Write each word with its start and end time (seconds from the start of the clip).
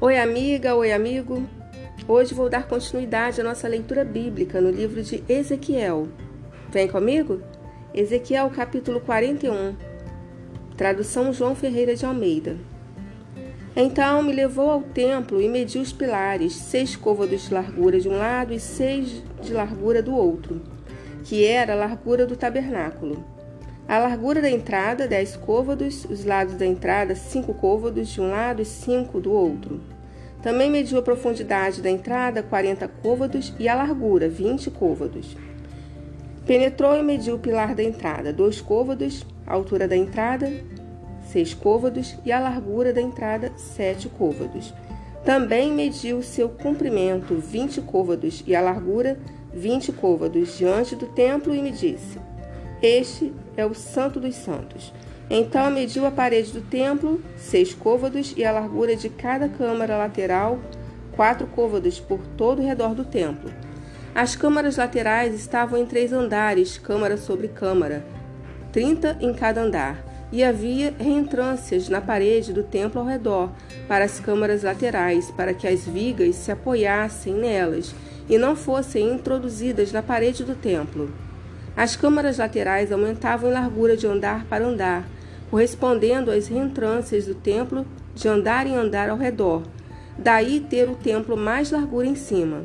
Oi, 0.00 0.16
amiga, 0.16 0.76
oi, 0.76 0.92
amigo. 0.92 1.42
Hoje 2.06 2.32
vou 2.32 2.48
dar 2.48 2.68
continuidade 2.68 3.40
à 3.40 3.44
nossa 3.44 3.66
leitura 3.66 4.04
bíblica 4.04 4.60
no 4.60 4.70
livro 4.70 5.02
de 5.02 5.24
Ezequiel. 5.28 6.06
Vem 6.70 6.86
comigo? 6.86 7.42
Ezequiel, 7.92 8.48
capítulo 8.48 9.00
41. 9.00 9.74
Tradução 10.76 11.32
João 11.32 11.56
Ferreira 11.56 11.96
de 11.96 12.06
Almeida. 12.06 12.56
Então 13.74 14.22
me 14.22 14.32
levou 14.32 14.70
ao 14.70 14.82
templo 14.82 15.42
e 15.42 15.48
mediu 15.48 15.82
os 15.82 15.92
pilares, 15.92 16.54
seis 16.54 16.94
côvados 16.94 17.48
de 17.48 17.52
largura 17.52 17.98
de 17.98 18.08
um 18.08 18.16
lado 18.16 18.54
e 18.54 18.60
seis 18.60 19.20
de 19.42 19.52
largura 19.52 20.00
do 20.00 20.14
outro, 20.14 20.62
que 21.24 21.44
era 21.44 21.72
a 21.72 21.76
largura 21.76 22.24
do 22.24 22.36
tabernáculo. 22.36 23.37
A 23.88 23.98
largura 23.98 24.42
da 24.42 24.50
entrada, 24.50 25.08
dez 25.08 25.34
côvados, 25.34 26.04
os 26.04 26.22
lados 26.22 26.56
da 26.56 26.66
entrada, 26.66 27.14
cinco 27.14 27.54
côvados 27.54 28.08
de 28.08 28.20
um 28.20 28.28
lado 28.28 28.60
e 28.60 28.64
cinco 28.66 29.18
do 29.18 29.32
outro. 29.32 29.80
Também 30.42 30.70
mediu 30.70 30.98
a 30.98 31.02
profundidade 31.02 31.80
da 31.80 31.88
entrada, 31.88 32.42
quarenta 32.42 32.86
côvados, 32.86 33.54
e 33.58 33.66
a 33.66 33.74
largura, 33.74 34.28
vinte 34.28 34.70
côvados. 34.70 35.34
Penetrou 36.46 36.98
e 36.98 37.02
mediu 37.02 37.36
o 37.36 37.38
pilar 37.38 37.74
da 37.74 37.82
entrada, 37.82 38.30
dois 38.30 38.60
côvados, 38.60 39.24
a 39.46 39.54
altura 39.54 39.88
da 39.88 39.96
entrada, 39.96 40.52
seis 41.26 41.54
côvados, 41.54 42.14
e 42.26 42.30
a 42.30 42.38
largura 42.38 42.92
da 42.92 43.00
entrada, 43.00 43.52
sete 43.56 44.06
côvados. 44.06 44.74
Também 45.24 45.72
mediu 45.72 46.22
seu 46.22 46.50
comprimento, 46.50 47.36
vinte 47.36 47.80
côvados, 47.80 48.44
e 48.46 48.54
a 48.54 48.60
largura, 48.60 49.18
vinte 49.50 49.90
côvados, 49.92 50.58
diante 50.58 50.94
do 50.94 51.06
templo, 51.06 51.54
e 51.54 51.62
me 51.62 51.70
disse: 51.70 52.18
este 52.82 53.32
é 53.58 53.66
o 53.66 53.74
Santo 53.74 54.20
dos 54.20 54.36
Santos. 54.36 54.94
Então 55.28 55.68
mediu 55.70 56.06
a 56.06 56.10
parede 56.10 56.52
do 56.52 56.62
templo, 56.62 57.20
seis 57.36 57.74
côvados, 57.74 58.32
e 58.36 58.44
a 58.44 58.52
largura 58.52 58.94
de 58.94 59.10
cada 59.10 59.48
câmara 59.48 59.98
lateral, 59.98 60.60
quatro 61.12 61.46
côvados 61.48 61.98
por 61.98 62.20
todo 62.36 62.60
o 62.60 62.64
redor 62.64 62.94
do 62.94 63.04
templo. 63.04 63.52
As 64.14 64.36
câmaras 64.36 64.76
laterais 64.76 65.34
estavam 65.34 65.78
em 65.78 65.84
três 65.84 66.12
andares, 66.12 66.78
câmara 66.78 67.16
sobre 67.16 67.48
câmara, 67.48 68.04
trinta 68.72 69.18
em 69.20 69.34
cada 69.34 69.62
andar, 69.62 70.04
e 70.30 70.44
havia 70.44 70.94
reentrâncias 70.98 71.88
na 71.88 72.00
parede 72.00 72.52
do 72.52 72.62
templo 72.62 73.00
ao 73.00 73.06
redor, 73.06 73.50
para 73.88 74.04
as 74.04 74.20
câmaras 74.20 74.62
laterais, 74.62 75.30
para 75.32 75.52
que 75.52 75.66
as 75.66 75.84
vigas 75.84 76.36
se 76.36 76.52
apoiassem 76.52 77.34
nelas 77.34 77.94
e 78.28 78.38
não 78.38 78.54
fossem 78.54 79.12
introduzidas 79.12 79.90
na 79.90 80.02
parede 80.02 80.44
do 80.44 80.54
templo. 80.54 81.10
As 81.78 81.94
câmaras 81.94 82.38
laterais 82.38 82.90
aumentavam 82.90 83.48
em 83.48 83.52
largura 83.52 83.96
de 83.96 84.04
andar 84.04 84.44
para 84.46 84.66
andar, 84.66 85.08
correspondendo 85.48 86.28
às 86.28 86.48
reentrâncias 86.48 87.26
do 87.26 87.36
templo 87.36 87.86
de 88.16 88.26
andar 88.26 88.66
em 88.66 88.74
andar 88.74 89.08
ao 89.08 89.16
redor, 89.16 89.62
daí 90.18 90.58
ter 90.58 90.90
o 90.90 90.96
templo 90.96 91.36
mais 91.36 91.70
largura 91.70 92.08
em 92.08 92.16
cima. 92.16 92.64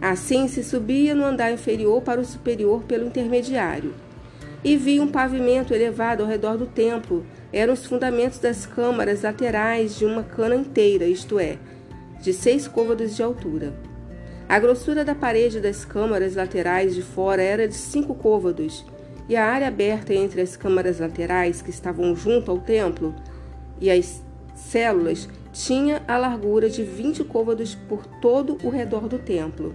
Assim 0.00 0.46
se 0.46 0.62
subia 0.62 1.12
no 1.12 1.24
andar 1.24 1.50
inferior 1.50 2.02
para 2.02 2.20
o 2.20 2.24
superior 2.24 2.84
pelo 2.84 3.04
intermediário. 3.04 3.94
E 4.62 4.76
vi 4.76 5.00
um 5.00 5.08
pavimento 5.08 5.74
elevado 5.74 6.22
ao 6.22 6.28
redor 6.28 6.56
do 6.56 6.66
templo, 6.66 7.26
eram 7.52 7.74
os 7.74 7.84
fundamentos 7.84 8.38
das 8.38 8.64
câmaras 8.64 9.22
laterais 9.22 9.98
de 9.98 10.04
uma 10.04 10.22
cana 10.22 10.54
inteira, 10.54 11.04
isto 11.04 11.36
é, 11.36 11.58
de 12.22 12.32
seis 12.32 12.68
côvados 12.68 13.16
de 13.16 13.24
altura. 13.24 13.89
A 14.50 14.58
grossura 14.58 15.04
da 15.04 15.14
parede 15.14 15.60
das 15.60 15.84
câmaras 15.84 16.34
laterais 16.34 16.92
de 16.92 17.02
fora 17.02 17.40
era 17.40 17.68
de 17.68 17.74
cinco 17.74 18.16
côvados, 18.16 18.84
e 19.28 19.36
a 19.36 19.46
área 19.46 19.68
aberta 19.68 20.12
entre 20.12 20.40
as 20.40 20.56
câmaras 20.56 20.98
laterais 20.98 21.62
que 21.62 21.70
estavam 21.70 22.16
junto 22.16 22.50
ao 22.50 22.58
templo 22.58 23.14
e 23.80 23.88
as 23.88 24.20
células 24.56 25.28
tinha 25.52 26.02
a 26.08 26.18
largura 26.18 26.68
de 26.68 26.82
vinte 26.82 27.22
côvados 27.22 27.76
por 27.76 28.04
todo 28.20 28.58
o 28.64 28.70
redor 28.70 29.06
do 29.06 29.20
templo. 29.20 29.72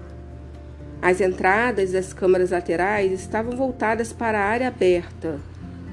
As 1.02 1.22
entradas 1.22 1.94
das 1.94 2.12
câmaras 2.12 2.52
laterais 2.52 3.14
estavam 3.14 3.56
voltadas 3.56 4.12
para 4.12 4.40
a 4.40 4.44
área 4.44 4.68
aberta, 4.68 5.40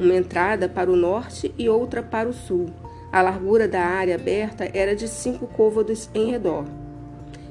uma 0.00 0.16
entrada 0.16 0.68
para 0.68 0.90
o 0.90 0.96
norte 0.96 1.54
e 1.56 1.68
outra 1.68 2.02
para 2.02 2.28
o 2.28 2.32
sul. 2.32 2.68
A 3.12 3.22
largura 3.22 3.68
da 3.68 3.80
área 3.80 4.16
aberta 4.16 4.68
era 4.74 4.96
de 4.96 5.06
cinco 5.06 5.46
côvados 5.46 6.10
em 6.12 6.32
redor. 6.32 6.81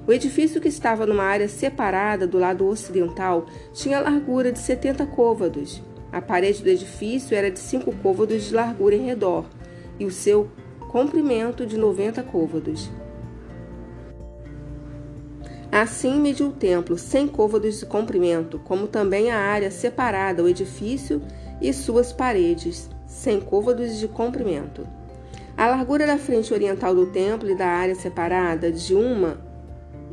O 0.07 0.11
edifício, 0.11 0.59
que 0.59 0.67
estava 0.67 1.05
numa 1.05 1.23
área 1.23 1.47
separada 1.47 2.25
do 2.25 2.39
lado 2.39 2.65
ocidental, 2.65 3.45
tinha 3.73 3.99
largura 3.99 4.51
de 4.51 4.59
70 4.59 5.05
côvados. 5.05 5.81
A 6.11 6.21
parede 6.21 6.63
do 6.63 6.69
edifício 6.69 7.35
era 7.35 7.51
de 7.51 7.59
5 7.59 7.91
côvados 7.97 8.43
de 8.43 8.53
largura 8.53 8.95
em 8.95 9.05
redor 9.05 9.45
e 9.99 10.05
o 10.05 10.11
seu 10.11 10.49
comprimento 10.89 11.65
de 11.65 11.77
90 11.77 12.21
côvados. 12.23 12.89
Assim 15.71 16.19
mediu 16.19 16.47
o 16.47 16.51
templo 16.51 16.97
100 16.97 17.29
côvados 17.29 17.79
de 17.79 17.85
comprimento, 17.85 18.59
como 18.59 18.87
também 18.87 19.31
a 19.31 19.37
área 19.37 19.71
separada, 19.71 20.43
o 20.43 20.49
edifício 20.49 21.21
e 21.61 21.71
suas 21.71 22.11
paredes, 22.11 22.89
100 23.07 23.41
côvados 23.41 23.97
de 23.97 24.07
comprimento. 24.07 24.85
A 25.55 25.67
largura 25.67 26.05
da 26.05 26.17
frente 26.17 26.53
oriental 26.53 26.93
do 26.93 27.05
templo 27.05 27.49
e 27.49 27.55
da 27.55 27.67
área 27.67 27.95
separada 27.95 28.69
de 28.69 28.93
uma 28.93 29.39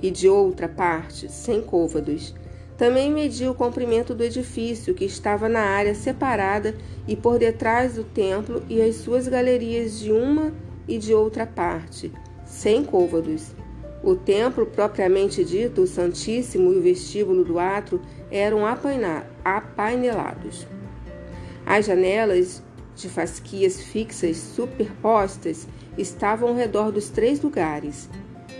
e 0.02 0.10
de 0.10 0.28
outra 0.28 0.68
parte, 0.68 1.30
sem 1.30 1.60
côvados. 1.60 2.34
Também 2.76 3.12
mediu 3.12 3.50
o 3.50 3.54
comprimento 3.54 4.14
do 4.14 4.22
edifício, 4.22 4.94
que 4.94 5.04
estava 5.04 5.48
na 5.48 5.60
área 5.60 5.94
separada 5.94 6.76
e 7.08 7.16
por 7.16 7.38
detrás 7.38 7.94
do 7.94 8.04
templo, 8.04 8.62
e 8.68 8.80
as 8.80 8.96
suas 8.96 9.26
galerias 9.26 9.98
de 9.98 10.12
uma 10.12 10.52
e 10.86 10.96
de 10.96 11.12
outra 11.12 11.44
parte, 11.44 12.12
sem 12.46 12.84
côvados. 12.84 13.52
O 14.02 14.14
templo, 14.14 14.64
propriamente 14.64 15.44
dito, 15.44 15.82
o 15.82 15.86
Santíssimo 15.86 16.72
e 16.72 16.78
o 16.78 16.80
vestíbulo 16.80 17.44
do 17.44 17.58
átrio 17.58 18.00
eram 18.30 18.60
apainelados. 19.44 20.66
As 21.66 21.84
janelas 21.84 22.62
de 22.94 23.08
fasquias 23.08 23.80
fixas 23.80 24.36
superpostas 24.36 25.66
estavam 25.96 26.50
ao 26.50 26.54
redor 26.54 26.92
dos 26.92 27.08
três 27.08 27.42
lugares, 27.42 28.08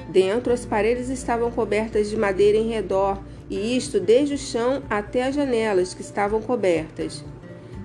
Dentro, 0.09 0.53
as 0.53 0.65
paredes 0.65 1.11
estavam 1.11 1.51
cobertas 1.51 2.09
de 2.09 2.17
madeira 2.17 2.57
em 2.57 2.71
redor, 2.71 3.19
e 3.51 3.77
isto 3.77 4.01
desde 4.01 4.35
o 4.35 4.39
chão 4.39 4.83
até 4.89 5.25
as 5.25 5.35
janelas, 5.35 5.93
que 5.93 6.01
estavam 6.01 6.41
cobertas. 6.41 7.23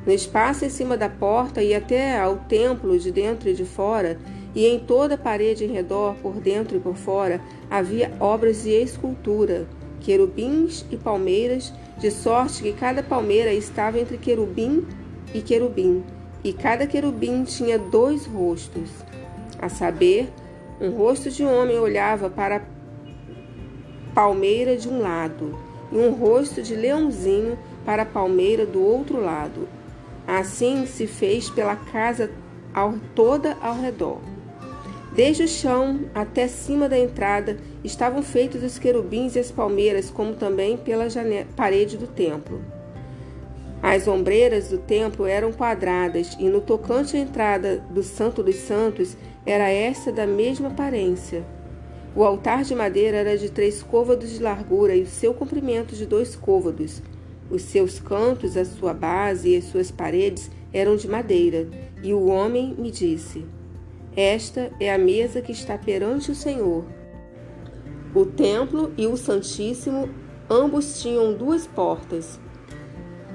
No 0.05 0.11
espaço 0.11 0.65
em 0.65 0.69
cima 0.69 0.97
da 0.97 1.09
porta 1.09 1.61
e 1.61 1.73
até 1.73 2.19
ao 2.19 2.37
templo, 2.37 2.97
de 2.97 3.11
dentro 3.11 3.49
e 3.49 3.53
de 3.53 3.65
fora, 3.65 4.17
e 4.55 4.65
em 4.65 4.79
toda 4.79 5.15
a 5.15 5.17
parede 5.17 5.65
em 5.65 5.71
redor, 5.71 6.15
por 6.15 6.33
dentro 6.35 6.77
e 6.77 6.79
por 6.79 6.95
fora, 6.95 7.41
havia 7.69 8.11
obras 8.19 8.63
de 8.63 8.71
escultura, 8.71 9.67
querubins 9.99 10.85
e 10.91 10.97
palmeiras, 10.97 11.73
de 11.97 12.11
sorte 12.11 12.63
que 12.63 12.73
cada 12.73 13.01
palmeira 13.01 13.53
estava 13.53 13.99
entre 13.99 14.17
querubim 14.17 14.85
e 15.33 15.41
querubim, 15.41 16.03
e 16.43 16.51
cada 16.53 16.85
querubim 16.85 17.43
tinha 17.43 17.79
dois 17.79 18.25
rostos, 18.25 18.89
a 19.59 19.69
saber, 19.69 20.29
um 20.79 20.89
rosto 20.91 21.29
de 21.29 21.43
homem 21.43 21.79
olhava 21.79 22.29
para 22.29 22.57
a 22.57 22.61
palmeira 24.13 24.75
de 24.75 24.87
um 24.87 24.99
lado, 24.99 25.57
e 25.91 25.97
um 25.97 26.11
rosto 26.11 26.61
de 26.61 26.75
leãozinho 26.75 27.57
para 27.85 28.03
a 28.03 28.05
palmeira 28.05 28.65
do 28.65 28.81
outro 28.83 29.19
lado. 29.19 29.67
Assim 30.27 30.85
se 30.85 31.05
fez 31.05 31.49
pela 31.49 31.75
casa 31.75 32.31
ao, 32.73 32.95
toda 33.13 33.57
ao 33.61 33.79
redor. 33.79 34.19
Desde 35.15 35.43
o 35.43 35.47
chão 35.47 35.99
até 36.15 36.47
cima 36.47 36.89
da 36.89 36.97
entrada 36.97 37.57
estavam 37.83 38.23
feitos 38.23 38.63
os 38.63 38.79
querubins 38.79 39.35
e 39.35 39.39
as 39.39 39.51
palmeiras, 39.51 40.09
como 40.09 40.33
também 40.33 40.75
pela 40.75 41.05
parede 41.55 41.97
do 41.97 42.07
templo. 42.07 42.61
As 43.81 44.07
ombreiras 44.07 44.69
do 44.69 44.77
templo 44.77 45.25
eram 45.25 45.51
quadradas, 45.51 46.35
e 46.39 46.45
no 46.45 46.61
tocante 46.61 47.17
à 47.17 47.19
entrada 47.19 47.83
do 47.91 48.01
Santo 48.01 48.41
dos 48.41 48.55
Santos 48.55 49.15
era 49.45 49.69
esta 49.69 50.11
da 50.11 50.25
mesma 50.25 50.69
aparência. 50.69 51.45
O 52.15 52.23
altar 52.23 52.63
de 52.63 52.75
madeira 52.75 53.17
era 53.17 53.37
de 53.37 53.49
três 53.49 53.81
côvados 53.81 54.29
de 54.29 54.41
largura 54.41 54.95
e 54.95 55.01
o 55.01 55.07
seu 55.07 55.33
comprimento 55.33 55.95
de 55.95 56.05
dois 56.05 56.35
côvados. 56.35 57.01
Os 57.49 57.63
seus 57.63 57.99
cantos, 57.99 58.55
a 58.55 58.63
sua 58.63 58.93
base 58.93 59.49
e 59.49 59.57
as 59.57 59.65
suas 59.65 59.91
paredes 59.91 60.49
eram 60.71 60.95
de 60.95 61.07
madeira. 61.07 61.67
E 62.01 62.13
o 62.13 62.25
homem 62.27 62.75
me 62.77 62.91
disse: 62.91 63.45
Esta 64.15 64.71
é 64.79 64.93
a 64.93 64.97
mesa 64.97 65.41
que 65.41 65.51
está 65.51 65.77
perante 65.77 66.31
o 66.31 66.35
Senhor. 66.35 66.85
O 68.13 68.25
templo 68.25 68.93
e 68.95 69.07
o 69.07 69.17
Santíssimo 69.17 70.07
ambos 70.49 71.01
tinham 71.01 71.33
duas 71.33 71.65
portas. 71.65 72.39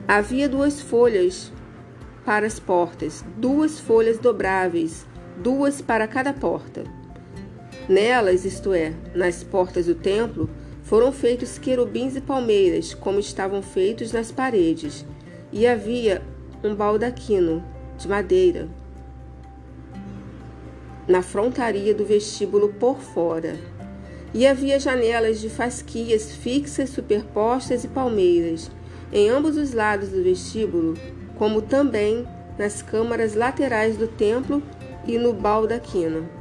Havia 0.07 0.49
duas 0.49 0.81
folhas 0.81 1.53
para 2.25 2.47
as 2.47 2.61
portas, 2.61 3.25
duas 3.37 3.81
folhas 3.81 4.19
dobráveis, 4.19 5.07
duas 5.43 5.81
para 5.81 6.07
cada 6.07 6.33
porta. 6.33 6.85
Nelas, 7.89 8.45
isto 8.45 8.73
é, 8.73 8.93
nas 9.15 9.43
portas 9.43 9.87
do 9.87 9.95
templo, 9.95 10.51
foram 10.83 11.13
feitos 11.13 11.59
querubins 11.59 12.17
e 12.17 12.21
palmeiras, 12.21 12.95
como 12.95 13.19
estavam 13.19 13.63
feitos 13.63 14.13
nas 14.13 14.31
paredes, 14.33 15.05
e 15.53 15.67
havia 15.67 16.23
um 16.63 16.75
baldaquino 16.75 17.65
de 17.97 18.09
madeira. 18.09 18.69
na 21.09 21.23
frontaria 21.23 21.95
do 21.95 22.05
vestíbulo 22.05 22.69
por 22.75 22.99
fora. 22.99 23.57
E 24.35 24.47
havia 24.47 24.79
janelas 24.79 25.41
de 25.41 25.49
fasquias 25.49 26.31
fixas 26.33 26.91
superpostas 26.91 27.83
e 27.83 27.89
palmeiras 27.89 28.71
em 29.11 29.31
ambos 29.31 29.57
os 29.57 29.73
lados 29.73 30.11
do 30.11 30.23
vestíbulo, 30.23 30.95
como 31.37 31.63
também 31.63 32.29
nas 32.59 32.83
câmaras 32.83 33.35
laterais 33.35 33.97
do 33.97 34.07
templo 34.07 34.63
e 35.09 35.19
no 35.19 35.33
baldaquino. 35.33 36.38